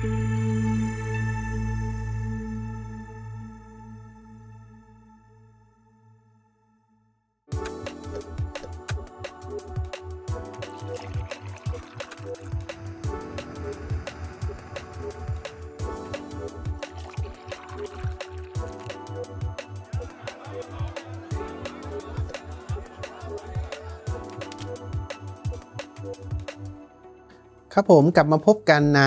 [0.00, 0.06] ครั
[27.82, 29.02] บผมกลับมาพบกันใน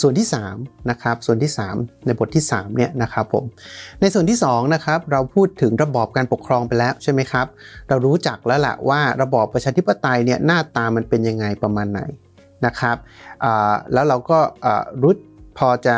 [0.00, 3.44] ส่วนที่3นะครับส่วนที่ 3 ในบทที่3เนี่ยนะครับผม
[4.00, 7.46] ในส่วนที่2นะครับเราพูดถึงระบอบการปกครองไปแล้วใช่ไหมครับ
[7.88, 12.00] เรารู้จักแล้วละว่าระบอบประชาธิปไตยเนี่ยหน้าตามันเป็นยังไงประมาณไหน
[12.66, 12.96] นะครับ
[13.92, 14.38] แล้วเราก็
[15.02, 15.14] รู้
[15.58, 15.96] พอจะ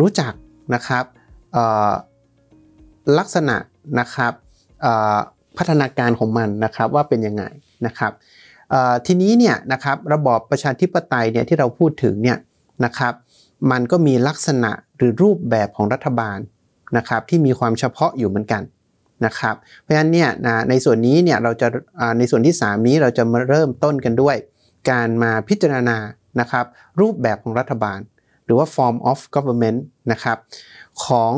[0.00, 0.32] รู้จัก
[0.74, 1.04] นะครับ
[3.18, 3.56] ลักษณะ
[4.00, 4.32] นะครับ
[5.56, 7.44] พัฒนาการของมันนะครับว่าเป็นยังไง
[7.86, 8.12] นะครับ
[9.06, 12.38] ทีนี้เนี่ยนะครับระบอบประชาธิปไตยเนี่ยที่เราพูดถึงเนี่ย
[12.84, 13.14] นะครับ
[13.70, 16.38] มันก็มีลักษณะหรือรูปแบบของรัฐบาล
[16.96, 18.62] นะครับที่มีความเฉพาะอยู่เหมือนกัน
[19.26, 20.28] นะครับเพราะฉะนั้นเนี่ย
[20.70, 21.68] ในส่วนนี้เนี่ยเราจะ
[22.18, 24.36] ในส่วนที่ 3 นี้เราจะมาเริ่มต้นกันด้วย
[24.90, 25.96] การมาพิจารณา
[26.40, 26.64] นะครับ
[27.00, 27.98] รูปแบบของรัฐบาล
[28.44, 29.78] หรือว่า form of government
[30.12, 30.38] นะครับ
[31.04, 31.32] ของ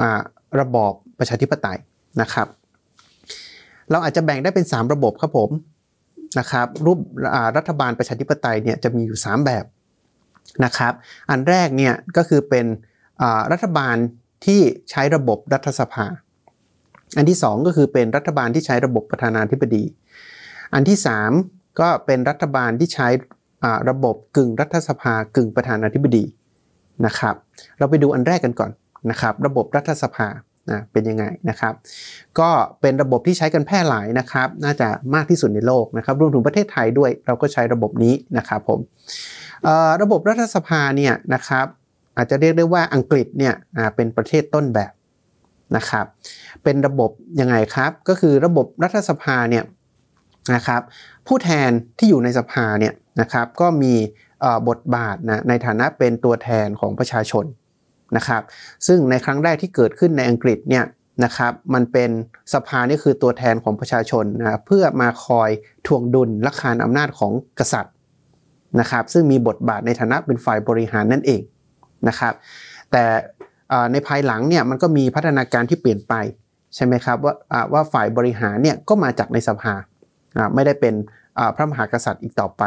[0.00, 0.02] อ
[0.60, 1.78] ระบอบประชาธิปไตย
[2.20, 2.46] นะครับ
[3.90, 5.50] เราอาจจะแบ่งได้เป็น 3 ระบบครับผม
[6.38, 6.98] นะครับรูป
[7.56, 9.64] รัฐบาลประชาธิปไตยเนี่ยจะมีอยู่ 3 แบบ
[10.64, 10.92] นะครับ
[11.30, 12.66] อันแรกเนี่ยก็คือเป็น
[13.52, 13.96] รัฐบาล
[14.46, 14.60] ที่
[14.90, 16.06] ใช้ระบบรัฐสภา
[17.16, 19.84] อันที่ 2 ก็คือเป็นรัฐบาลที่ใช้ระบบประธานาธิบดี
[20.74, 20.98] อันที่
[21.38, 23.08] 3 ก็เป็นรัฐบาลที่ใช้
[23.90, 26.24] ระบบกึ่งรัฐสภากึ่งประธานาธิบดี
[27.06, 27.34] นะครับ
[27.78, 28.70] เราไปดูอันแรกกันก่อน
[29.10, 30.28] นะครับ ระบบรัฐสภา
[30.70, 31.74] นะเป็นยังไงนะครับ
[32.38, 38.78] ก็เป็นระบบที่ใช้กันแพร่หลายนะครับ น่าจะมากที่สุดในโลกนะครับ รวมถึงประเทศไทยด้วย เราก็ใช้ระบบนี้นะครับผม
[40.02, 41.66] ระบบรัฐสภาเนี่ยนะครับ
[42.16, 43.54] อาจจะเรียกได้ว่าอังกฤษเนี่ย
[43.96, 44.92] เป็นประเทศต้นแบบ
[45.76, 46.06] นะครับ
[46.64, 47.10] เป็นระบบ
[47.40, 49.64] ยังไงครับก็คือระบบรัฐสภาเนี่ย
[50.54, 50.82] นะครับ
[51.26, 53.94] ผู้แทนที่อยู่ในสภาเนี่ยนะครับก็มี
[54.68, 57.44] บทบาทนะในฐานะเป็นตัวแทนของประชาชน
[58.16, 58.42] นะครับ
[58.86, 60.84] ซึ่งในครั้งแรกที่เกิดขึ้นในอังกฤษเนี่ย
[61.24, 62.10] นะครับมันเป็น
[62.54, 65.50] สภานี่คือตัวแทนของประชาชนนะเพื่อมาคอย
[65.86, 67.94] ทวงดุลและคานอำนาจของกษัตริย์
[68.80, 71.40] นะครับซึ่งมีบทบาทในฐานะเป็นฝ่ายบริหารนั่นเอง
[72.08, 72.34] นะครับ
[72.92, 73.04] แต่
[73.92, 76.14] ในภายหลังเนี่ยมันก็มีพัฒนาการที่เปลี่ยนไป
[76.74, 77.34] ใช่ไหมครับว่า
[77.72, 79.74] ว่าฝ่ายบริหารเนี่ยก็มาจากในสภา
[80.54, 80.94] ไม่ได้เป็น
[81.54, 82.62] พระมหากษัตริย์อีกต่อไป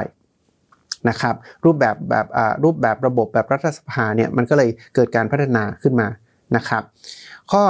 [1.10, 1.36] นะครับ
[1.66, 2.26] รูปแบบแบบ
[2.64, 6.08] รูปแบบระบบแบบรัฐสภาเนี่ยมันก็เลยเกิดการพัฒนาขึ้นมา
[6.56, 6.84] นะครับ
[7.52, 7.64] ข้อ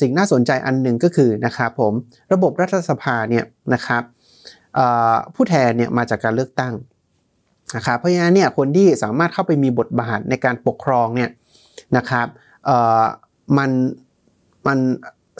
[0.00, 1.92] สิ่งน่าสนใจอันหนึ่งก็คือนะครับผม
[2.32, 3.44] ระบบรัฐสภาเนี่ย
[3.74, 4.02] นะครับ
[5.34, 6.74] ผู้แทนเนี่ยมาจากการเลือกตั้ง
[7.76, 11.30] นะครับเพราะฉะนั้นเนี่ยคนที่สามารถเข้าไปมีบทบาทในการปกครองเนี่ย
[11.96, 12.26] นะครับ
[13.58, 13.70] มัน
[14.66, 14.78] มัน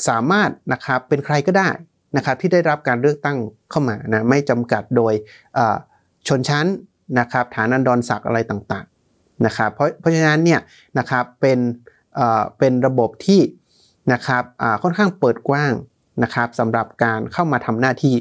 [0.09, 1.69] สามารถนะครับเป็นใครก็ได้
[2.17, 3.39] นะครับที่ได้รับการเลือกตั้ง
[3.71, 5.13] เข้ามานะไม่จำกัดโดย
[6.29, 6.67] ชนชั้น
[7.19, 10.61] นะครับฐานันดรศักดิ์อะไรต่างๆนะครับเพราะเพราะฉะนั้นเนี่ย
[10.99, 11.59] นะครับเป็น
[12.59, 13.41] เป็นระบบที่
[14.13, 14.43] นะครับ
[14.83, 15.73] ค่อนข้างเปิดกว้าง
[16.23, 18.15] นะครับสำหรับการเข้ามาทำหน้าที่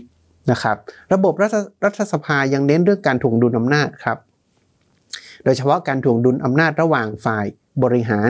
[0.52, 0.78] นะครับ
[1.14, 1.56] ระบบรัฐ
[1.86, 4.18] รัฐสภายังเน้นเรื่องการถ่วงดุลอำนาจครับ
[5.44, 7.46] โดยเฉพาะการถ่วงดุลอำนาจระหว่างฝ่าย
[7.84, 8.30] บริหาร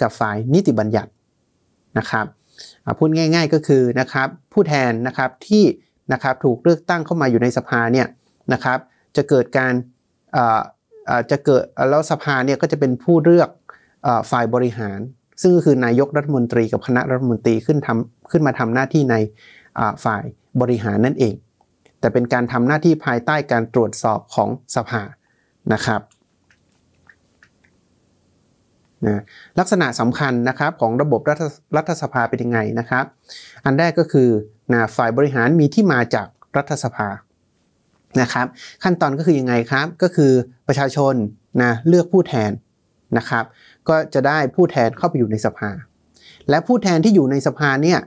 [0.00, 1.10] กับฝ่ายนิติบัญญัติ
[1.98, 2.26] นะครับ
[2.98, 5.64] พูดง่าย ๆก็คือนะครับผู้แทนนะครับที่
[6.12, 8.06] นะครับถูกเลือกตั้งเข้ามาอยู่ในสภาเนี่ย
[8.52, 8.78] นะครับ
[9.16, 9.72] จะเกิดการ
[11.30, 13.48] จะเกิดแล้วสภาเนี่ยก็จะเป็นผู้เลือก
[14.30, 14.98] ฝ่ายบริหาร
[15.42, 19.16] ซึ่งก็คือนายกรัฐมนตรีกับคณะรัฐมนตรีขึ้นทำขึ้นมาทำหน้าที่ใน
[20.04, 20.24] ฝ่าย
[20.60, 21.34] บริหารนั่นเอง
[22.00, 25.02] แต่เป็นการทำหน้าที่ภายใต้การตรวจสอบของสภา
[25.72, 26.00] นะครับ
[29.06, 29.22] นะ
[29.58, 31.42] ลักษณะสำคัญนะครับของระบบรัฐ
[31.76, 33.04] รัฐสภาเป็นยังไงนะครับ
[33.64, 34.28] อันแรกก็คือ
[34.72, 36.26] นะฝ่ายบริหารมีที่มาจาก
[36.56, 37.08] รัฐสภา
[38.20, 38.46] นะครับ
[38.82, 40.32] ขั้นตอนก็คือยังไงครับ ก็คือ
[40.68, 41.14] ประชาชน
[41.62, 42.50] นะเลือกผู้แทน
[43.18, 43.44] นะครับ
[43.88, 45.70] ก็จะได้ผู้แทนเข้าไปอยู่ในสภา
[46.50, 48.00] และผู้แทนที่อยู่ในสภาเนี่ย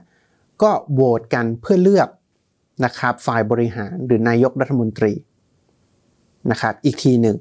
[0.62, 2.08] ก็โหวตกันเพื่อเลือก
[2.84, 5.12] นะครับฝ่ายบริหารหรือนายกรัฐมนตรี
[6.50, 7.36] นะครับอีกทีหนึ่ง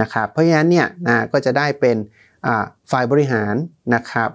[0.00, 1.96] นะครับเพราะฉะนั้นเนี่ยนะก็จะได้เป็น
[2.92, 3.54] ฝ่ายบริหาร
[3.94, 4.30] นะครับ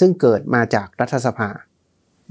[0.00, 1.50] ซึ่งเกิดมาจากรัฐสภา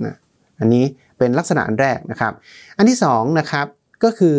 [0.06, 0.16] นะ
[0.60, 0.86] อันนี้
[1.18, 2.34] เป็นลักษณะอันแรกนะครับ
[2.78, 3.66] อันที่2นะครับ
[4.04, 4.38] ก็คือ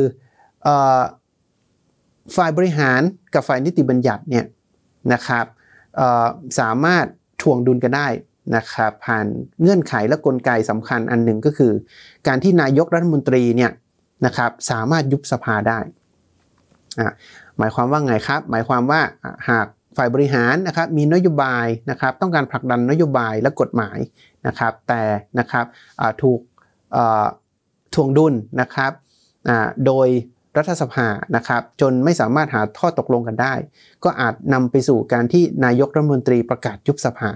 [2.37, 3.01] ฝ่ายบริหาร
[3.35, 4.45] กับฝ่ายนิติบัญญัติเนี่ย
[5.13, 5.47] นะครับ
[6.61, 7.07] สามารถ
[7.43, 8.07] ทวงดุลกันได้
[8.57, 9.27] นะครับผ่าน
[9.61, 11.73] เงื่อนไขและกลไกสำคัญอันหนึ่งก็คือ
[12.27, 13.73] การที่นายกรัฐมนตรีเนี่ย
[14.27, 15.79] นะครับสามารถยุบสภาได้
[17.59, 19.01] หมายความว่าไงครับ หมายความว่า
[19.51, 19.67] หาก
[19.97, 23.99] ฝ่ายบริหารนะครับมีนโยบายนะครับต้องการผลักดันนโยบายและกฎหมาย
[24.47, 25.03] นะครับ แต่
[25.39, 25.67] นะครับ
[26.23, 26.41] ถูก
[27.95, 28.93] ทวงดุลนะครับ
[29.87, 30.09] โดย
[30.57, 33.55] รัฐสภานะครับจนไม่สามารถหาข้อตกลงกันได้
[34.05, 37.31] ก็อาจนำไปสู่การที่นายกรัฐมนตรีประกาศยุบสภา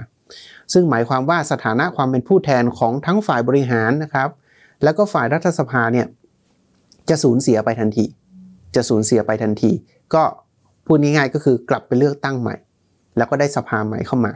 [0.73, 4.29] ซึ่งหมายความว่าสถานะความเป็นผู้แทนของทั้งฝ่ายบริหารนะครับ
[4.85, 6.07] แล้วก็ฝ่ายรัฐสภาเนี่ย
[7.11, 8.05] จะสูญเสียไปทันที
[8.75, 9.73] จะสูญเสียไปทันที
[10.15, 10.23] ก็
[10.87, 12.57] พูดง่ายๆก็คือกลับไปเลือกตั้งใหม่
[13.17, 14.33] แล้วก็ได้สภาใหม่เข้ามา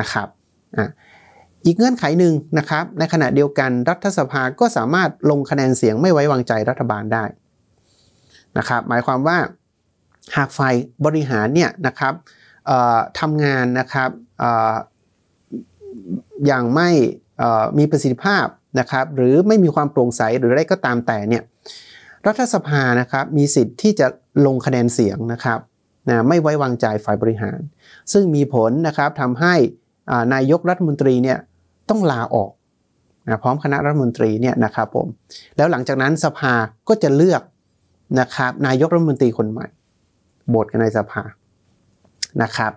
[0.00, 0.28] นะครับ
[0.76, 0.88] อะ
[1.66, 7.24] อีกเงื่อนไขหนึ่งนะครับ ในขณะเดียวกันรัฐสภาก็สามารถลงคะแนนเสียงไม่ไว้วางใจรัฐบาลได้
[8.58, 9.38] นะครับ หมายความว่า
[10.36, 10.74] หากฝ่าย
[11.04, 12.14] บริหารเนี่ยนะครับ
[13.20, 14.10] ทำงานนะครับ
[16.46, 16.88] อย่างไม่
[17.78, 18.46] มีประสิทธิภาพ
[18.80, 21.42] นะครับ หรือไม่มีความโปร่งใสหรืออะไรก็ตามแต่เนี่ย
[22.26, 24.06] รัฐสภานะครับมีสิทธิ์ที่จะ
[24.46, 25.58] ลงคะแนนเสียงนะครับ
[26.08, 27.60] นะไม่ไว้วางใจฝ่ายบริหาร
[28.12, 29.54] ซึ่งมีผลนะครับทำให้
[30.34, 31.38] นายกรัฐมนตรีเนี่ย
[31.90, 32.50] ต้องลาออก
[33.26, 35.06] นะพร้อมคณะรัฐมนตรีเนี่ยนะครับผม
[35.56, 36.54] แล้วหลังจากนั้นสภา
[36.88, 37.42] ก็จะเลือก
[38.20, 39.66] นะครับนายกรัฐมนตรีคนใหม่
[40.48, 41.22] โหวตกันในสภา
[42.42, 42.72] นะครับ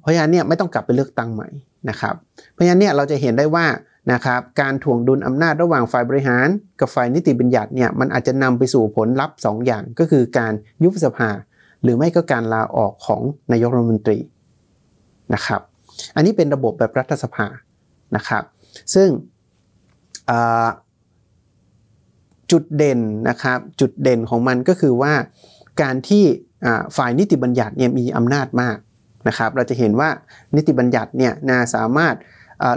[0.00, 1.48] เพราะฉะนั้นเนี่ยไม่ต้องกลับไปเลือกตั้งใหม่
[1.90, 2.14] นะครับ
[2.52, 3.66] เพราะฉะนั้นเนี่ยเราจะเห็นได้ว่า
[4.12, 6.48] นะครับการถ่วงดุลอำนาจระหว่างฝ่ายบริหาร
[6.80, 10.52] กับฝ่ายนิติบัญญัติเนี่ยมันอาจจะนำไปสู่ผลลัพธ์2ออย่างก็คือการ
[10.82, 11.30] ยุบสภา
[11.82, 13.22] หรือไม่ก็การลาออกของ
[13.52, 14.18] นายกรัฐมนตรี
[15.34, 15.60] นะครับ
[16.14, 17.46] อันนี้เป็นระบบแบบรัฐสภา
[18.16, 18.42] นะครับ
[18.94, 19.08] ซึ่ง
[22.50, 25.12] จุดเด่นนะครับจุดเด่นของมันก็คือว่า
[25.82, 26.24] การที่
[26.96, 28.76] ฝ่ายนิติบัญญัติเนี่ยมีอำนาจมาก
[29.28, 30.08] นะครับเราจะเห็นว่า
[30.56, 32.14] นิติบัญญัติเนี่ยนาสามารถ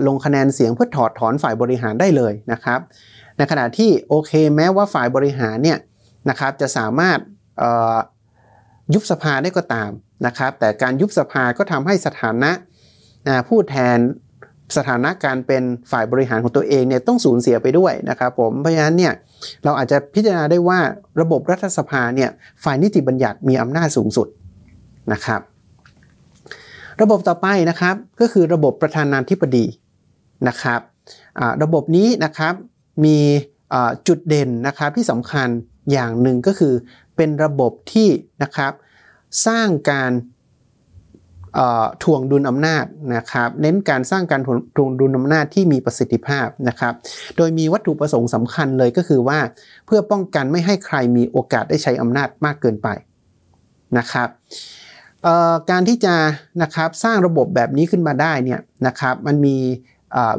[0.08, 2.80] ลงคะแนนเสียงเพื่อถอดถอนฝ่ายบริหารได้เลยนะครับ
[3.38, 5.78] ในขณะที่โอเคแม้ว่าฝ่ายบริหารเนี่ย
[6.30, 7.20] นะครับจะสามารถ
[8.94, 9.92] ยุบสภาได้ก็ตาม
[10.28, 12.52] นะครับแต่การยุบสภาก็ทำให้สถานะ
[13.48, 13.98] ผู้แทน
[14.78, 19.14] สถานะการเป็นฝ่ายบริหารของตัวเองเนี่ยต้องสูญเสียไปด้วยนะครับผมเพราะฉะนั้นเนี่ย
[19.64, 20.80] เราอาจจะพิจารณาได้ว่า
[21.22, 22.30] ระบบรัฐสภาเนี่ย
[22.64, 24.28] ฝ่ายนิติบัญญัติมีอำนาจสูงสุด
[25.14, 25.42] นะครับ
[27.02, 29.66] ระบบต่อไปนะครับก็คือระบบประธานาธิบดี
[30.48, 30.80] นะครับ
[31.64, 32.54] ระบบนี้นะครับ
[33.06, 33.18] มี
[34.08, 35.48] จุดเด่นนะครับที่สำคัญ
[35.92, 36.74] อย่างหนึ่งก็คือ
[37.16, 38.08] เป็นระบบที่
[38.44, 38.74] นะครับ
[39.48, 40.12] สร้างการ
[42.04, 42.86] ทวงดุลอำนาจ
[43.16, 44.42] นะครับเน้นการสร้างการ
[44.78, 46.94] ทวงดุลอำนาจที่มีประสิทธิภาพนะครับ
[47.38, 49.40] โดยมีวัตถุประสงค์สำคัญเลยก็คือว่า
[49.86, 52.88] เพื่อป้องกันไม่ให้ใครมีโอกาสได้ใช้อำนาจมากเกินไป
[53.98, 54.30] นะครับ
[55.70, 56.16] การที่จะ
[56.64, 59.58] นะครับสร้างระบบแบบนี้ขึ้นมาได้เนี่ยนะครับมันมี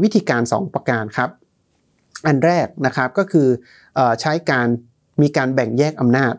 [0.02, 1.30] วิธีการ 2 ประการครับ
[2.26, 3.48] อันแรกนะครับก็คือ
[4.20, 4.66] ใช้การ
[5.22, 6.34] มีการแบ่งแยกอำนาจ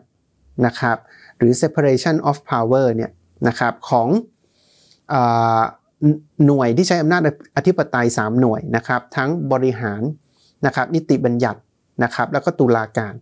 [0.66, 0.96] นะครับ
[1.38, 3.10] หรือ separation of power เนี่ย
[3.48, 4.08] นะครับของ
[6.46, 7.22] หน่วยที่ใช้อำนาจ
[7.56, 10.02] อธิปไตย 3 หน่วยนะครับทั้งบริหาร
[10.66, 11.60] นะครับนิติบัญญัติ
[12.02, 13.14] นะครับแล้วก็ตุลาการ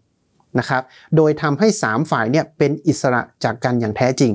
[0.58, 0.82] นะครับ
[1.16, 4.32] โดยทำให้ 3 ฝ่ายเนี่ยเป็นอิสระจากกันอย่างแท้จริง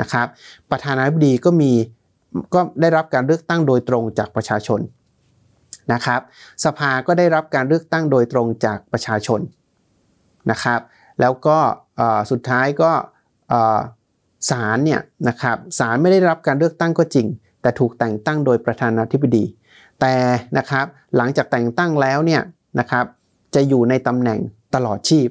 [0.00, 0.26] นะครับ
[0.70, 1.72] ประธานาธิบดีก็มี
[2.54, 4.80] ก็ได้รับการเลือกตั้งโดยตรงจากประชาชน
[5.92, 6.20] นะครับ
[6.64, 9.40] สภาก็ได้รับการเลือกตั้งโดยตรงจากประชาชน
[10.50, 10.80] นะครับ
[11.20, 11.58] แล้วก็
[12.30, 12.90] สุดท้ายก็
[14.50, 17.26] ศาลเนี่ยนะครับศาลไม่ได้รับการเลือกตั้งก็จริง
[17.62, 19.44] แต่ถูกแต่งตั้งโดยประธานาธิบดี
[20.00, 20.14] แต่
[20.58, 22.42] นะครับหลังจากแต่งตั้งแล้วเนี่ย
[22.78, 23.04] นะครับ
[23.54, 24.40] จะอยู่ในตำแหน่ง
[24.74, 25.28] ตลอดชีพ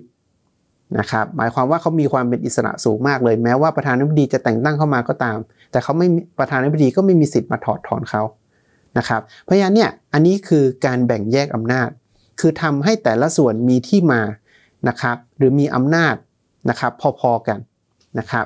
[0.99, 5.37] นะครับหมายความว่าเขามีความเป็นอิสระสูงมากเลย แม้ว่าประธานาธิบดีจะแต่งตั้งเข้ามาก็ตาม
[5.71, 6.07] แต่เขาไม่
[6.39, 8.23] ประธานาธิบดีก็ไม่มีสิทธิ์มาถอดถอนเขา
[8.97, 11.89] นะครับเพราะฉะนั้นเนี่ยอันนี้คือการแบ่งแยกอำนาจ
[12.39, 14.21] คือทำให้แต่ละส่วนมีที่มา
[14.87, 16.15] นะครับหรือมีอำนาจ
[16.69, 17.59] นะครับพอๆกัน
[18.19, 18.45] นะครับ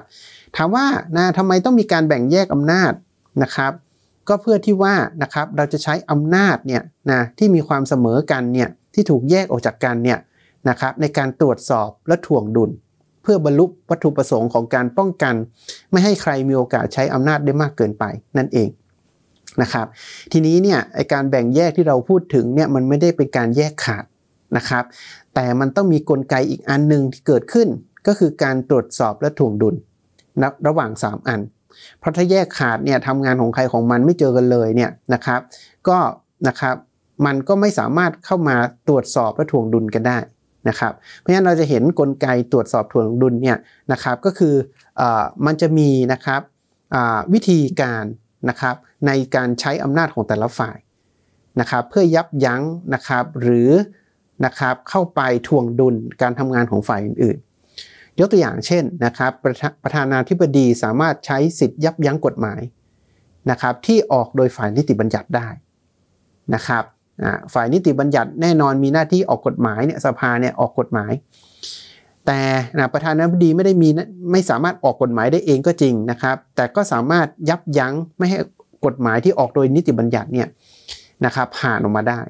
[0.55, 0.85] ถามว่า
[1.17, 2.91] นะทำไมต้องมีการแบ่งแยกอำนาจ
[3.43, 3.71] นะครับ
[4.29, 10.19] ก็เพื่อที่ว่านะครับเราจะใช้อำนาจเนี่ยนะที่มีความเสมอกันเนี่ยที่ถูกแยกออกจากกันเนี่ย
[10.69, 12.71] นะครับในการตรวจสอบและถ่วงดุล
[13.23, 15.35] เพื่อบรรลุวัตถุประสงค์ของการป้องกัน
[15.91, 18.03] ไม่ให้ใครมีโอกาสใช้อำนาจได้มากเกินไป
[18.37, 18.69] นั่นเอง
[19.61, 19.87] นะครับ
[20.31, 24.05] ทีนี้เนี่ยไอการแบ่งแยกที่เราพูดถึงเนี่ยมันไม่ได้เป็นการแยกขาด
[24.57, 24.83] นะครับ
[25.35, 27.67] แต่มันต้องมีกลไกอีกอันหนึ่งที่เกิดขึ้น
[28.07, 29.75] ก็คือการตรวจสอบและถ่วงดุล
[30.41, 31.39] นะระหว่าง 3 อัน
[31.99, 35.39] เพราะถ้าแยกขาดเนี่ยทำงานของใครของมันไม่เจอกันเลยเนี่ยนะครับ
[35.87, 35.97] ก็
[36.47, 36.75] นะครับ
[37.25, 38.55] มันก็ไม่สามารถเข้ามา
[38.87, 40.17] ตรวจสอบและถ่วงดุลกันได้
[40.69, 43.57] นะครับ เพราะฉะนั้นเราจะเห็นนกลไกตรวจสอบถ่วงดุลเนี่ย
[43.91, 44.55] นะครับก็คือ
[44.99, 45.01] อ
[45.45, 46.41] มันจะมีนะครับ
[47.33, 48.05] วิธีการ
[48.49, 48.75] นะครับ
[49.07, 50.77] ในการใช้อำนาจของแต่ละฝ่าย
[51.59, 52.61] นะครับเพื่อยับยั้ง
[52.93, 53.71] นะครับหรือ
[54.45, 62.61] นะครับเข้าไปถ่วงดุลการทำงานของฝ่ายอื่นๆ ยกตัวอย่างเช่นนะครับประประธานาธิบดีสามารถใช้สิทธิ์ยับยั้งกฎหมาย
[63.51, 65.47] นะครับที่ออกโดยฝ่ายนิติบัญญัติได้
[66.55, 66.83] นะครับ
[67.53, 71.11] ฝ่ายนิติบัญญัติแน่นอนมีหน้าที่ออกกฎหมายเนี่ยสภาเนี่ยออกกฎหมาย
[72.25, 72.41] แต่
[72.77, 73.89] นะประธานาธิบดีไม่ได้มี
[74.31, 78.39] ไม่สามารถออกกฎหมายได้เองก็จริงนะครับ แต่ก็สามารถยับยั้งไม่ให้
[78.85, 80.47] กฎหมายที่ออกโดยนิติบัญญัติเนี่ย
[81.25, 82.21] นะครับผ่านออกมาได้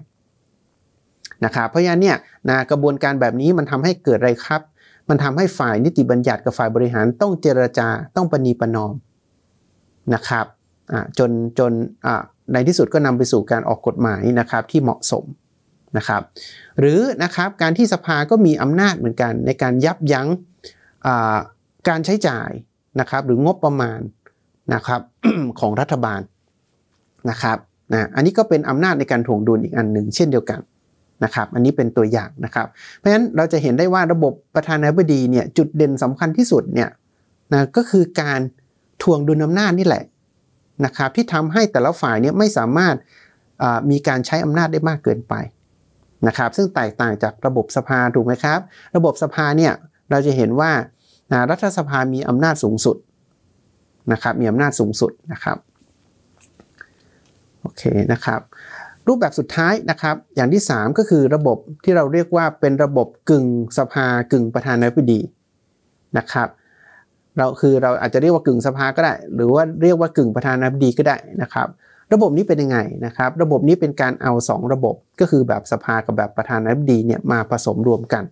[1.46, 2.18] นะครับเพราะฉะนั้นเนี่ย
[2.50, 4.62] นะกระบวนการแบบนี้มันทำให้เกิดอะไรครับ
[5.10, 8.94] มันทำให้ฝ่ายนิติบัญญัติกับฝ่ายบริหารต้องเจรจาต้องปณีประนอม
[10.14, 10.46] นะครับ
[11.20, 11.72] จนจน
[12.54, 15.26] ในที่สุดก็นำไปสู่การออกกฎหมายนะครับที่เหมาะสม
[15.98, 16.22] นะครับ
[16.80, 20.28] หรือนะครับการที่สภาก็มีอำนาจเหมือนกัน ในการยับยั้ง
[21.90, 22.50] การใช้จ่าย
[23.00, 24.00] นะครับ หรืองบประมาณ
[24.74, 25.02] นะครับ
[25.60, 26.22] ของรัฐบาล
[27.30, 27.58] นะครับ
[27.94, 30.60] นะอันนี้ก็เป็นอำนาจในการถ่วงดุลอีกอันหนึ่งเช่นเดียวกัน
[31.24, 36.90] นะครับอันนี้เป็นตัวอย่างนะครับ เพราะฉะนั้นเราจะเห็นได้ว่าระบบประธานาธิบดีเนี่ยจุดเด่นสำคัญที่สุดเนี่ย
[37.54, 38.40] นะก็คือการ
[39.04, 40.04] ถ่วงดุลอำนาจนี่แหละ
[40.86, 42.96] นะครับที่ทำให้แต่ละฝ่ายเนี่ยไม่สามารถ
[43.92, 45.34] มีการใช้อำนาจได้มากเกินไป
[46.28, 48.60] นะครับซึ่งแตกต่างจากระบบสภาถูกไหมครับ
[48.96, 49.74] ระบบสภาเนี่ย
[50.10, 50.72] เราจะเห็นว่า
[51.52, 52.98] รัฐสภามีอำนาจสูงสุด
[54.12, 55.58] นะครับมีอำนาจสูงสุดนะครับ
[57.62, 58.42] โอเคนะครับ
[59.08, 63.46] รูปแบบสุดท้ายนะครับ อย่างที่ 3 ก็คือระบบที่เราเรียกว่าเป็นระบบกึ่ง
[63.78, 65.22] สภากึ่งประธานาธิบดี
[66.18, 66.48] นะครับ
[67.38, 71.68] เราคือเราอาจจะเรียกว่ากึ่งสภาก็ได้ หรือว่าเรียกว่ากึ่งประธานาธิบดีก็ได้นะครับ
[72.14, 78.24] ระบบนี้เป็นยังไงนะครับ ระบบนี้เป็นการเอา 2 ระบบก็คือแบบสภากับแบบประธานาธิบดีเนี่ยมาผสมรวมกัน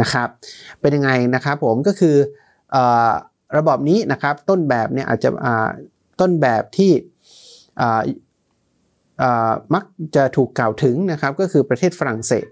[0.00, 0.28] นะครับ
[0.80, 2.16] เป็นยังไงนะครับผมก็คือ
[3.58, 5.30] ระบบนี้นะครับต้นแบบเนี่ยอาจจะ
[6.20, 6.92] ต้นแบบที่
[9.74, 9.84] มัก
[10.16, 12.46] จะถูกกล่าวถึงนะครับก็คือประเทศฝรั่งเศส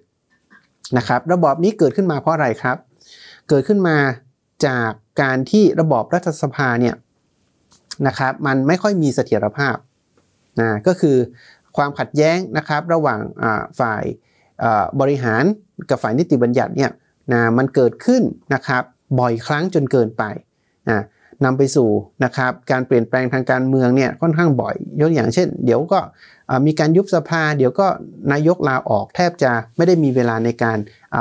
[0.98, 2.76] นะครับ ระบอบนี้เกิดขึ้นมาเพราะอะไรครับ
[3.48, 3.96] เกิดขึ้นมา
[4.66, 4.90] จาก
[5.22, 6.94] การที่ระบอบรัฐสภาเนี่ย
[8.06, 9.76] นะครับมันไม่ค่อยมีเสถียรภาพ
[10.60, 11.16] นะก็คือ
[11.76, 13.20] ความขัดแย้งนะครับระหว่าง
[13.80, 14.02] ฝ่าย
[15.00, 15.44] บริหาร
[15.90, 16.90] กับฝ่ายนิติบัญญัติเนี่ย
[17.32, 18.22] นะมันเกิดขึ้น
[18.54, 18.82] นะครับ
[19.20, 20.22] บ่อยครั้งจนเกินไป
[20.88, 21.02] นะ
[21.44, 21.88] นำไปสู่
[22.24, 26.00] นะครับการเปลี่ยนแปลงทางการเมืองเนี่ยค่อนข้างบ่อยยกอย่างเช่น เดี๋ยวก็
[26.66, 27.86] มีการยุบสภา เดี๋ยวก็
[28.32, 30.78] นายกลาออกแทบจะไม่ได้มีเวลาในการ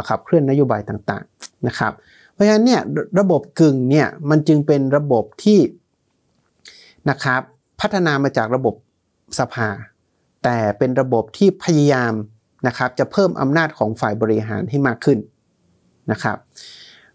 [0.10, 1.94] ขับเคลื่อนนโยบายต่างๆนะครับ
[2.38, 2.82] เพราะฉะนั้นเนี่ย
[3.20, 5.60] ระบบกึ่งเนี่ยมันจึงเป็นระบบที่
[7.10, 7.41] นะครับ
[7.82, 8.75] พัฒนามาจากระบบ
[9.39, 9.70] สภา
[10.44, 12.13] แต่เป็นระบบที่พยายาม
[12.67, 15.20] นะครับจะเพิ่มอำนาจของฝ่ายบริหารให้มากขึ้น
[16.12, 16.38] นะครับ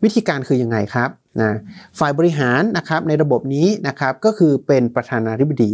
[0.02, 1.10] วิธีการคือยังไงครับ
[1.40, 1.52] นะ
[1.98, 5.70] ฝ่ายบริหารนะครับในระบบนี้นะครับก็คือเป็นประธานาธิบดี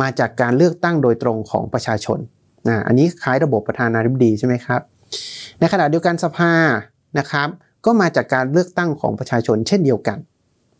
[0.00, 2.18] มาจากการเลือกตั้งโดยตรงของประชาชน
[2.68, 4.80] นะอันนี้คล้ายระบบประธานาธิบดีใช่ไหมครับ
[5.60, 6.52] ในขณะเดียวกันสภา
[7.18, 7.48] นะครับ
[7.84, 10.18] ก็มาจากการเลือกตั้งของประชาชนเช่นเดียวกัน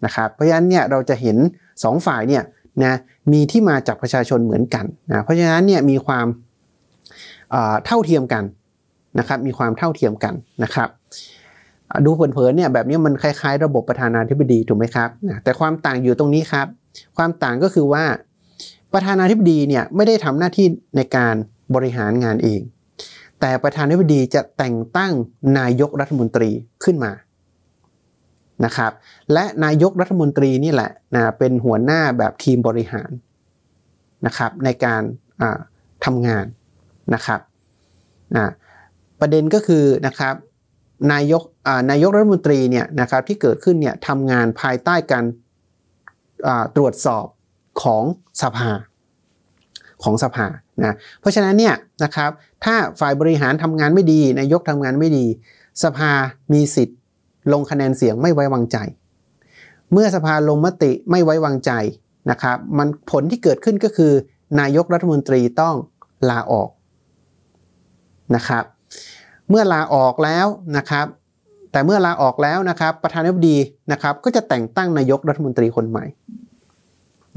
[0.05, 1.37] นะครับเพราะฉะนั้นเนี่ยเราจะเห็น
[1.73, 2.43] 2 ฝ่ายเนี่ย
[2.85, 2.95] นะ
[3.33, 6.27] มีที่มาจากประชาชนเหมือนกันนะเพราะฉะนั้นเนี่ยมีความ
[7.87, 8.45] เท่าเทียมกัน
[9.19, 10.89] นะครับมีความเท่าเทียมกันนะครับ
[12.05, 16.67] ดูเผินๆเนี่ยแบบนี้มันคล้ายๆ ระบบประธานาธิบดีถูกไหมครับนะแต่ความต่างอยู่ตรงนี้ครับ
[17.17, 18.05] ความต่างก็คือว่า
[18.93, 21.35] ประธานาธิบดีเนี่ยไม่ได้ทำหน้าที่ในการ
[21.75, 22.61] บริหารงานเอง
[23.41, 25.13] แต่ประธานาธิบดีจะแต่งตั้ง
[25.59, 26.51] นายกรัฐมนตรี
[26.85, 27.13] ขึ้นมา
[28.65, 28.93] นะครับ
[29.33, 33.11] และนายกรัฐมนตรีนี่แหละนะเป็นหัวหน้าแบบทีมบริหาร
[34.27, 35.03] นะครับในการ
[36.05, 36.47] ทำงาน
[37.15, 37.41] นะครับ
[38.37, 38.53] นะ
[39.21, 40.35] ประเด็นก็คือนะครับ
[41.13, 41.43] นายก
[41.91, 45.25] นายกรัฐมนตรีเนี่ยนะครับที่เกิดขึ้นเนี่ยทำงานภายใต้การ
[46.77, 47.27] ตรวจสอบ
[47.83, 48.05] ของ
[48.43, 48.71] สภา
[50.05, 50.47] ของสภา
[50.85, 52.31] นะเพราะฉะนั้นเนี่ยนะครับ
[52.65, 55.27] ถ้าฝ่ายบริหารทำงานไม่ดีนายกทำงานไม่ดี
[55.83, 56.13] สภา
[56.53, 56.99] มีสิทธิ์
[57.53, 58.79] ลงคะแนนเสียงไม่ไว้วางใจ
[59.93, 61.73] เมื่อสภาลงมติไม่ไว้วางใจ
[62.31, 64.13] นะครับมันผลที่เกิดขึ้นก็คือ
[64.61, 65.75] นายกรัฐมนตรีต้อง
[66.31, 66.71] ลาออก
[68.37, 68.65] นะครับ
[69.51, 70.47] เมื่อลาออกแล้ว
[70.77, 71.07] นะครับ
[71.73, 73.59] แต่เมื่อลาออกแล้วนะครับประธานาธิบดี
[73.93, 76.05] นะครับก็จะแต่งตั้งนายกรัฐมนตรีคนใหม่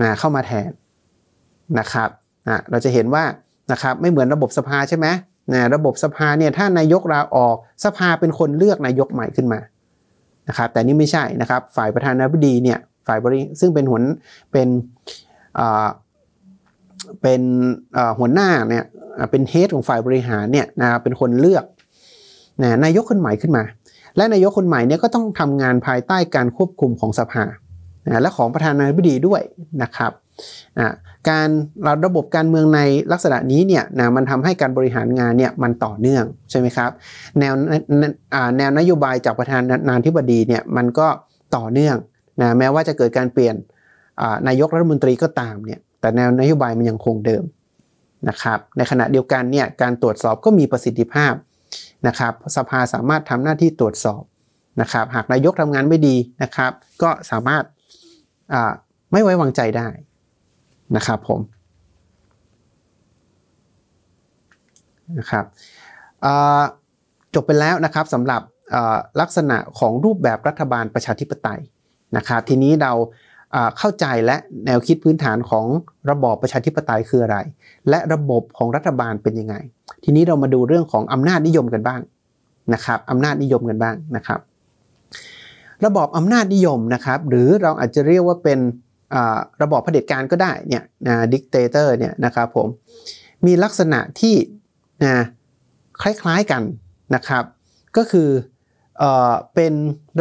[0.01, 0.71] นะเข้ามาแทน
[1.79, 2.09] นะครับ
[2.47, 3.23] นะเราจะเห็นว่า
[3.71, 5.07] นะครับไม่เหมือนระบบสภาใช่ไหม
[5.53, 9.59] นะระบบสภาเนี่ยถ้านายกลาออกสภาเป็นคนเลือกนายกใหม่ขึ้นมา
[10.47, 13.99] นะครับแต่นี่ไม่ใช่นะครับฝ่ายประธานาธิบดีเนี่ยฝ่ายบริซึ่งเป็นหัว
[14.51, 14.67] เป็น
[17.21, 17.41] เป็น
[18.19, 18.85] หัวหน้าเนี่ย
[19.31, 21.65] เป็นเฮดของฝ่ายบริหารเนี่ยนะเป็นคนเลือก
[22.61, 23.63] นะนายกคนใหม่ขึ้นมา
[24.17, 27.43] และนายกคนใหม่เนี่ยก็ต้องทำงานภายใต้การควบคุมของสภา
[28.05, 29.41] นะและของประธานาธิบดีด้วย
[29.83, 30.11] นะครับ
[31.29, 31.49] การ
[31.85, 36.91] ราระบบการเมืองในลักษณะนี้เนี่ยนะมันทำให้การบริหารงานเนี่ยมันต่อเนื่องใช่ไหมครับ
[37.39, 37.53] แนว
[38.57, 41.07] แนวนโยบายจากประธานาธิบดีเนี่ยมันก็
[41.55, 41.97] ต่อเนื่อง
[42.41, 43.55] นะแม้ว่าจะเกิดการเปลี่ยน
[44.47, 47.43] นายกรัฐมนตรีก็ตามเนี่ยแต่แนวนโยบายมันยังคงเดิม
[48.29, 51.33] นะครับในขณะเดียวกันเนี่ยการตรวจสอบก็มีประสิทธิภาพ
[52.07, 54.23] นะครับสภาสามารถทำหน้าที่ตรวจสอบ
[54.81, 57.63] นะครับหากนายกทำงานไม่ดีนะครับ ก็สามารถ
[59.11, 59.87] ไม่ไว้วางใจได้
[60.95, 61.39] นะครับผม
[65.19, 65.45] นะครับ
[67.35, 68.41] จบไปแล้วนะครับสำหรับ
[69.21, 71.59] ลักษณะของรูปแบบรัฐบาลประชาธิปไตย
[72.17, 72.93] นะครับทีนี้เรา
[73.77, 75.65] เข้าใจและแนวคิดพื้นฐานของ
[76.09, 77.37] ระบอบประชาธิปไตยคืออะไร
[77.89, 79.55] และระบบของรัฐบาลเป็นยังไง
[80.03, 82.01] ทีนี้เรามาดูเรื่องของอำนาจนิยมกันบ้าง
[82.73, 84.39] นะครับอำนาจนิยมกันบ้างนะครับ
[85.85, 88.59] ระบอบอำนาจนิยมนะครับ หรือเราอาจจะเรียกว่าเป็น
[89.61, 90.83] ระบอบเผด็จการก็ได้เนี่ย
[91.33, 92.67] dictator เนี่ยนะครับผม
[93.45, 94.35] มีลักษณะที่
[95.05, 95.25] นะ
[96.01, 96.61] คล้ายๆกัน
[97.15, 97.43] นะครับ
[97.97, 98.29] ก็คือ
[98.99, 99.05] เอ
[99.55, 99.73] เป็น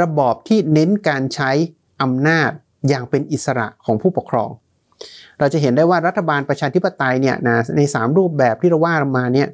[0.02, 1.50] ระบอบที่เน้นการใช้
[2.02, 2.50] อำนาจ
[2.88, 4.50] อย่างเป็นอิสระของผู้ปกครอง
[5.38, 9.48] เราจะเห็นได้ว่ารัฐบาลประชาธิปไตยเนี่ยนะใน 3 รูปแบบที่เราว่ามาเนี่ย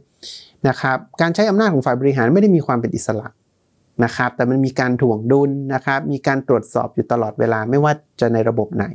[0.68, 3.28] นะครับการใช้อำนาจของฝ่ายบริหารไม่ได้มีความเป็นอิสระ
[4.04, 8.86] นะครับ แต่มันมีการถ่วงดุลนะครับ มีการตรวจสอบอยู่ตลอดเวลาไม่ว่าจะในระบบไหน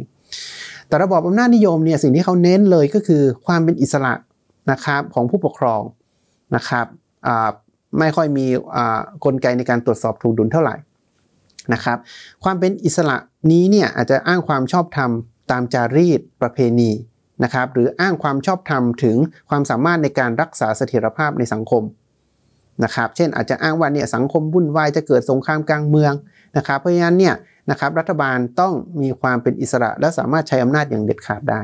[0.88, 4.14] แต่ระบอบอำนาจนิยมเนี่ยสิ่งที่เขาเน้นเลยก็คือความเป็นอิสระ
[4.72, 5.82] นะครับของผู้ปกครอง
[6.56, 6.86] นะครับ
[8.00, 8.46] ไม่ค่อยมี
[9.26, 10.76] กลไกในการตรวจสอบถูกดุลเท่าไหร่
[11.74, 11.98] นะครับ
[12.44, 13.18] ความเป็นอิสระ
[13.52, 15.12] นี้เนี่ยอาจจะอ้างความชอบธรรม
[15.52, 16.92] ตามจารีตประเพณี
[17.44, 19.18] นะครับหรืออ้างความชอบธรรมถึง
[19.50, 21.84] ความสามารถในการรักษาเสถียรภาพในสังคม
[22.84, 26.14] นะครับเช่นอาจจะอ้างว่าเนี่ยสังคมวุ่นวายจะเกิดสงครามกลางเมือง
[26.58, 27.36] นะครับเพราะฉะนั้นเนี่ย
[27.72, 31.62] นะครับรัฐบาลต้องมีความเป็นอิสระและสามารถใช้อำนาจอย่างเด็ดขาดได้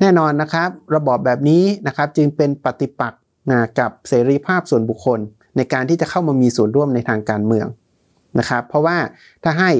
[0.00, 3.20] แน่นอนนะครับ ระบอบแบบนี้นะครับจึงเป็นปฏิปักษ์
[3.78, 5.20] กับเสรีภาพส่วนบุคคล
[5.56, 7.66] ในการที่จะเข้ามามีส่วนร่วมในทางการเมือง
[8.38, 8.96] นะครับเพราะว่า
[9.44, 9.70] ถ้าให้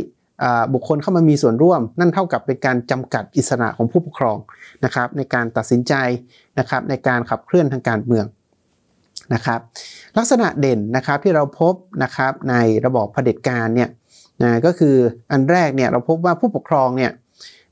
[0.75, 4.38] บุคคลเข้ามามีส่วนร่วม นั่นเท่ากับเป็นการจำกัดอิสระของผู้ปกครอง
[4.85, 5.94] นะครับในการตัดสินใจ
[6.59, 8.25] นะครับในการขับเคลื่อนทางการเมือง
[9.35, 9.61] นะครับ
[10.19, 13.88] ลักษณะเด่นนะครับที่เราพบนะครับในระบอบเผด็จการเนี่ย
[14.43, 14.97] นะก็คือ
[15.33, 17.12] อันแรกเนี่ยเราพบว่าผู้ปกครองเนี่ย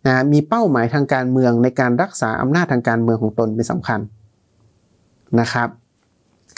[0.07, 4.01] นะมีเป้าหมายทางการเมืองในการรักษาอำนาจทางการเมืองของตนเป็นสำคัญ
[5.41, 5.69] นะครับ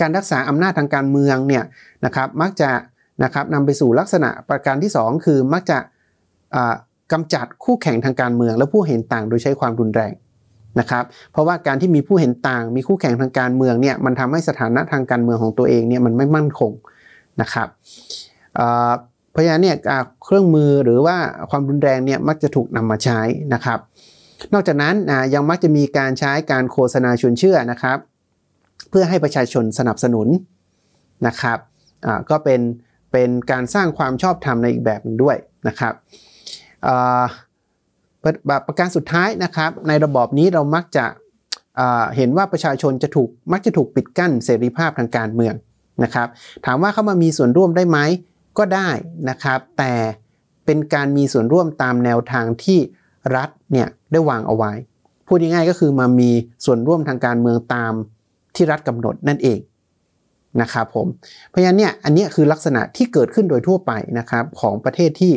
[0.00, 1.64] การรักษาอำนาจทางการเมืองเนี่ย
[2.04, 2.70] นะครับมักจะ
[3.24, 5.78] นะครับนำไปสู่ลักษณะประการที่ 2 คือมักจะ
[7.12, 10.12] กำจัดคู่แข่งทางการเมือง และผู้เห็นต่างโดยใช้ความรุนแรง
[10.78, 16.72] นะครับ เพราะว่าการที่มีผู้เห็นต่างมีคู่แข่งทางการเมืองเนี่ยมันทำให้สถานะทางการเมืองของตัวเองเนี่ยมันไม่มั่นคง
[17.40, 17.68] นะครับ
[19.32, 19.76] เพราะฉะนั้นเนี่ย
[20.24, 21.16] เครื่องมือหรือว่า
[21.50, 23.20] ความรุนแรงเนี่ยมักจะถูกนำมาใช้
[23.54, 23.78] นะครับ
[24.52, 24.94] นอกจากนั้น
[25.34, 27.98] ยังมักจะมีการใช้การโฆษณาชวนเชื่อนะครับ
[28.90, 30.28] เพื่อให้ประชาชนสนับสนุน
[31.26, 31.58] นะครับ
[32.30, 32.60] ก็เป็น
[33.12, 35.36] เป็นการสร้างความชอบธรรมในอีกแบบหนึ่งด้วย
[35.68, 35.94] นะครับ
[38.66, 41.06] ประการสุดท้ายนะครับในระบอบนี้เรามักจะ
[42.16, 45.54] เห็นว่าประชาชนจะถูกมักจะถูกปิดกั้นเสรีภาพทางการเมือง
[46.04, 46.28] นะครับ
[46.66, 47.98] ถามว่าเข้ามามีส่วนร่วมได้ไหม
[48.58, 48.88] ก็ได้
[49.30, 49.92] นะครับ แต่
[50.66, 52.78] เป็นการมีส่วนร่วมตามแนวทางที่
[53.36, 54.72] รัฐเนี่ยได้วางเอาไว้
[55.26, 56.30] พูดง่ายๆก็คือมามี
[56.64, 57.92] ส่วนร่วมทางการเมืองตาม
[58.54, 59.58] ที่รัฐกำหนดนั่นเอง
[60.60, 61.06] นะครับผม
[61.48, 65.32] เพราะฉะนั้นเนี่ยอันนี้คือลักษณะที่เกิดขึ้นโดยทั่วไปนะครับของประเทศที่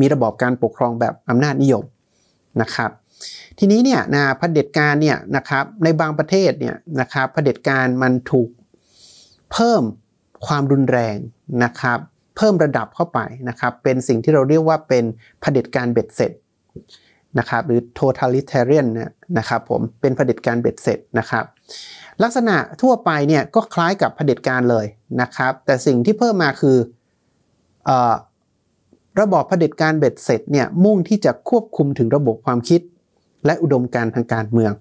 [0.00, 1.84] มีระบอบการปกครองแบบอำนาจนิยม
[2.62, 2.90] นะครับ
[3.58, 8.48] ทีนี้เนี่ยนะเผด็จการเนี่ยนะครับในบางประเทศเนี่ยนะครับเผด็จการมันถูก
[9.52, 9.82] เพิ่ม
[10.46, 11.16] ความรุนแรง
[11.64, 11.98] นะครับ
[12.36, 15.04] เพิ่มระดับเข้าไปนะครับเป็นสิ่งที่เราเรียกว่าเป็น
[15.40, 16.32] เผด็จการเบ็ดเสร็จ
[17.38, 18.86] นะครับหรือ totalitarian
[19.38, 21.44] นะครับผมเป็นเผด็จการเบ็ดเสร็จนะครับ
[22.22, 24.86] ลักษณะทั่วไปเนี่ยก็คล้ายกับเผด็จการเลย
[25.20, 26.76] นะครับแต่สิ่งที่เพิ่มมาคือ
[27.88, 27.90] อ
[29.20, 32.80] ระบอบเผด็จการเบ็ดเสร็จเนี่ยมุ่งที่จะควบคุมถึงระบบความคิด
[33.46, 34.72] และอุดมการทางการเมือง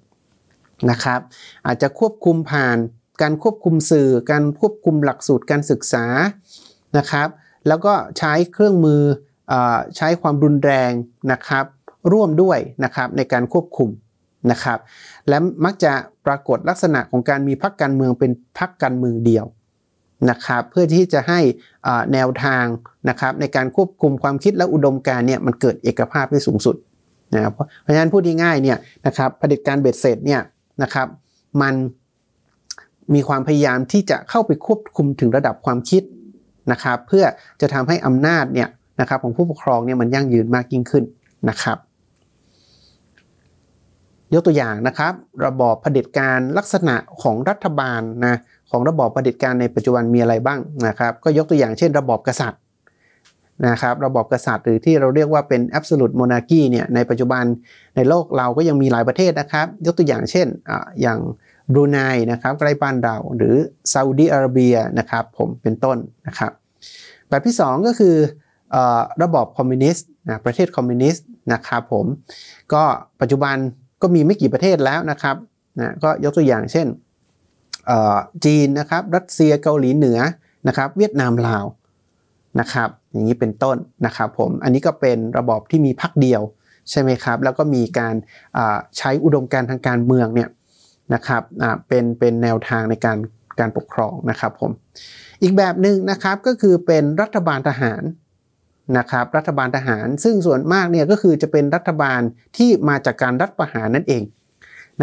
[0.92, 1.20] นะครับ
[1.66, 2.78] อาจจะควบคุมผ่าน
[3.22, 6.06] การควบคุมสื่อ การควบคุมหลักสูตรการศึกษา
[6.98, 7.28] นะครับ
[7.68, 9.02] แล้วก็ใช้เครื่องมือ
[9.52, 9.54] อ
[9.98, 10.92] ใช้ความรุนแรง
[11.32, 11.66] นะครับ
[12.12, 13.90] ร่วมด้วยนะครับในการควบคุม
[14.52, 14.80] นะครับ
[15.30, 15.94] และมักจะ
[16.26, 19.46] ปรากฏลักษณะของการมีพรรคการเมืองเป็นพรรคการเมืองเดียว
[20.30, 21.40] นะครับเพื่อที่จะให้
[22.14, 22.66] แนวทาง
[23.10, 26.76] นะครับในการควบคุมความคิดและอุดมการเนี่ยมันเกิดเอกภาพได้สูงสุด
[27.36, 30.42] นะครับเพราะฉะนั้นพูดง่ายๆเนี่ยนะครับผลิตการเบ็ดเสร็จเนี่ย
[30.84, 31.08] นะครับ
[31.62, 31.76] มัน
[33.14, 36.04] มีความพยายามที่จะเข้าไปควบคุมถึงระดับความคิด
[36.72, 37.26] นะครับเพื่อ
[37.62, 38.70] จะทำให้อำนาจเนี่ย
[39.02, 41.04] นะครับของผู้ปกครองเนี่ยมันยั่งยืนมากยิ่งขึ้น
[41.50, 41.78] นะครับ
[44.34, 45.14] ยกตัวอย่างนะครับ
[45.46, 48.38] ระบอบเผด็จการลักษณะของรัฐบาลนะ
[48.72, 52.62] ของระบอบเผด็จการในปัจจุบันมีอะไรบ้างนะครับ ก็ยกตัวอย่างเช่น ระบอบกษัตริย์
[53.68, 57.44] นะครับ ระบอบกษัตริย์หรือที่เราเรียกว่าเป็น absolute monarchy เนี่ยในปัจจุบัน
[57.96, 61.20] ในโลกเราก็ยังมีหลายประเทศนะครับ ยกตัวอย่างเช่นออย่าง
[61.74, 61.98] บรูไน
[62.32, 63.56] นะครับใกล้บ้านเราหรือ
[63.94, 66.52] ซาอุดีอาระเบียนะครับผมเป็นต้นนะครับ
[67.30, 68.16] แบบที่ 2 ก็คือ
[68.76, 68.78] อ
[69.24, 72.06] ระบอบคอมมิวนิสต์นะประเทศคอมมิวนิสต์นะครับผม
[72.74, 72.84] ก็
[73.22, 73.56] ปัจจุบัน
[74.02, 75.36] ก็มีไม่กี่ประเทศแล้วนะครับ
[75.80, 76.88] นะก็ยกตัวอย่างเช่น
[78.46, 80.20] จีนนะครับรัสเซียเกาหลีเหนือ
[80.68, 81.66] นะครับเวียดนามลาว
[82.60, 86.42] นะครับอย่างนี้เป็นต้นนะครับผมอันนี้ก็เป็นระบอบที่มีพรรคเดียว
[86.90, 88.16] ใช่ไหมครับแล้วก็มีการ
[88.98, 90.50] ใช้อุดมการทางการเมืองเนี่ย
[91.14, 91.44] นะครับ
[91.88, 93.18] เป็นเป็นแนวทางในการ
[93.60, 94.72] การปกครองนะครับผม
[95.42, 98.04] อีกแบบหนึ่งนะครับก็คือเป็นรัฐบาลทหาร
[98.98, 102.22] นะครับรัฐบาลทหารซึ่งส่วนมากเนี่ยก็คือจะเป็นรัฐบาล
[102.58, 104.24] ที่มาจากการรัฐประหารนั่นเอง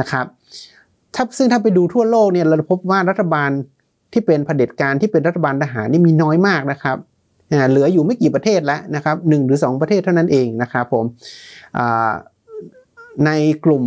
[0.00, 0.26] นะครับ
[1.14, 3.50] ถ้าซึ่งถ้าไปดูทั่วโลกเนี่ยเราพบว่ารัฐบาล
[4.12, 6.96] ที่เป็นเผด็จการที่เป็นรัฐบาลทหารนี่มีน้อยมากนะครับ
[7.70, 11.04] เหลืออยู่ไม่กี่ประเทศแล้วนะครับหนึ่งหรือ 2 ประเทศเท่านั้นเองนะครับผม
[13.26, 13.30] ใน
[13.64, 13.84] กลุ่ม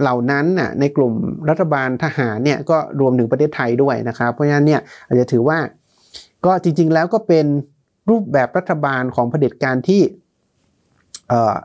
[0.00, 1.14] เหล่านั้นน่ะในกลุ่ม
[1.48, 5.58] รัฐบาลทหารเนี่ยก็รวมถึงประเทศไทยด้วยนะครับ เพราะฉะนั้นเนี่ยอาจจะถือว่า
[6.46, 7.46] ก็จริงๆแล้วก็เป็น
[8.10, 10.02] รูปแบบรัฐบาลของเผด็จการที่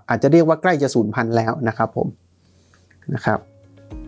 [0.10, 2.08] อาจจะเรียกว่าใกล้จะสูญพันธุ์แล้วนะครับผม
[3.14, 3.40] นะครับ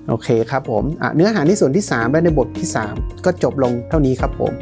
[0.08, 0.84] โอเคครับผม
[1.16, 4.54] เนื้อหาในส่วนที่ 3 และในบทที่ 3 ก็จบลงเท่านี้ครับผม